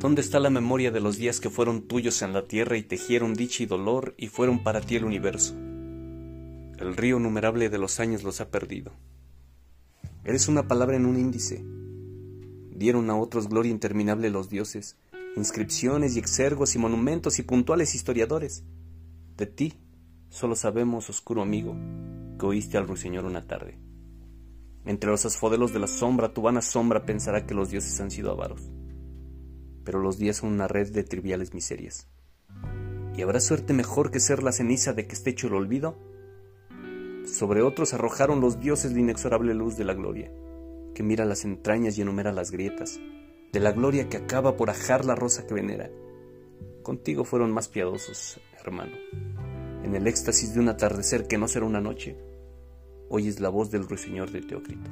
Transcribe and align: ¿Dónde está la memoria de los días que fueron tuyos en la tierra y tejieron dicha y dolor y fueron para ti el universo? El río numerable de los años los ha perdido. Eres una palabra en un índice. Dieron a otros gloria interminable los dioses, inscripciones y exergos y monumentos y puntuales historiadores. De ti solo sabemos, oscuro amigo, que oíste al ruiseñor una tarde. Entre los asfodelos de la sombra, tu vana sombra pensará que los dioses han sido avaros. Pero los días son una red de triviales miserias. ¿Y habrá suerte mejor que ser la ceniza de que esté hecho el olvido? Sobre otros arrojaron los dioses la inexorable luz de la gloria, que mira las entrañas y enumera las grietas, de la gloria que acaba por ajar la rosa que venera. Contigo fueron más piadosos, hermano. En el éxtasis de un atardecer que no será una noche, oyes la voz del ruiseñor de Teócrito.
¿Dónde 0.00 0.22
está 0.22 0.40
la 0.40 0.48
memoria 0.48 0.90
de 0.90 1.00
los 1.00 1.18
días 1.18 1.40
que 1.40 1.50
fueron 1.50 1.82
tuyos 1.82 2.22
en 2.22 2.32
la 2.32 2.46
tierra 2.46 2.78
y 2.78 2.82
tejieron 2.82 3.34
dicha 3.34 3.64
y 3.64 3.66
dolor 3.66 4.14
y 4.16 4.28
fueron 4.28 4.62
para 4.62 4.80
ti 4.80 4.96
el 4.96 5.04
universo? 5.04 5.52
El 6.78 6.96
río 6.96 7.18
numerable 7.18 7.68
de 7.68 7.76
los 7.76 8.00
años 8.00 8.22
los 8.22 8.40
ha 8.40 8.48
perdido. 8.48 8.92
Eres 10.24 10.48
una 10.48 10.66
palabra 10.66 10.96
en 10.96 11.04
un 11.04 11.18
índice. 11.18 11.62
Dieron 12.74 13.10
a 13.10 13.18
otros 13.18 13.50
gloria 13.50 13.70
interminable 13.72 14.30
los 14.30 14.48
dioses, 14.48 14.96
inscripciones 15.36 16.16
y 16.16 16.18
exergos 16.18 16.74
y 16.74 16.78
monumentos 16.78 17.38
y 17.38 17.42
puntuales 17.42 17.94
historiadores. 17.94 18.64
De 19.36 19.44
ti 19.44 19.74
solo 20.30 20.56
sabemos, 20.56 21.10
oscuro 21.10 21.42
amigo, 21.42 21.76
que 22.38 22.46
oíste 22.46 22.78
al 22.78 22.88
ruiseñor 22.88 23.26
una 23.26 23.46
tarde. 23.46 23.78
Entre 24.86 25.10
los 25.10 25.26
asfodelos 25.26 25.74
de 25.74 25.80
la 25.80 25.88
sombra, 25.88 26.32
tu 26.32 26.40
vana 26.40 26.62
sombra 26.62 27.04
pensará 27.04 27.44
que 27.44 27.52
los 27.52 27.68
dioses 27.68 28.00
han 28.00 28.10
sido 28.10 28.30
avaros. 28.30 28.62
Pero 29.90 30.04
los 30.04 30.18
días 30.18 30.36
son 30.36 30.52
una 30.52 30.68
red 30.68 30.92
de 30.92 31.02
triviales 31.02 31.52
miserias. 31.52 32.06
¿Y 33.16 33.22
habrá 33.22 33.40
suerte 33.40 33.72
mejor 33.72 34.12
que 34.12 34.20
ser 34.20 34.40
la 34.40 34.52
ceniza 34.52 34.92
de 34.92 35.08
que 35.08 35.14
esté 35.14 35.30
hecho 35.30 35.48
el 35.48 35.54
olvido? 35.54 35.98
Sobre 37.26 37.62
otros 37.62 37.92
arrojaron 37.92 38.40
los 38.40 38.60
dioses 38.60 38.92
la 38.92 39.00
inexorable 39.00 39.52
luz 39.52 39.76
de 39.76 39.82
la 39.82 39.94
gloria, 39.94 40.30
que 40.94 41.02
mira 41.02 41.24
las 41.24 41.44
entrañas 41.44 41.98
y 41.98 42.02
enumera 42.02 42.30
las 42.30 42.52
grietas, 42.52 43.00
de 43.50 43.58
la 43.58 43.72
gloria 43.72 44.08
que 44.08 44.18
acaba 44.18 44.56
por 44.56 44.70
ajar 44.70 45.04
la 45.04 45.16
rosa 45.16 45.44
que 45.44 45.54
venera. 45.54 45.90
Contigo 46.84 47.24
fueron 47.24 47.50
más 47.50 47.66
piadosos, 47.66 48.40
hermano. 48.64 48.94
En 49.82 49.96
el 49.96 50.06
éxtasis 50.06 50.54
de 50.54 50.60
un 50.60 50.68
atardecer 50.68 51.26
que 51.26 51.36
no 51.36 51.48
será 51.48 51.66
una 51.66 51.80
noche, 51.80 52.16
oyes 53.08 53.40
la 53.40 53.48
voz 53.48 53.72
del 53.72 53.88
ruiseñor 53.88 54.30
de 54.30 54.42
Teócrito. 54.42 54.88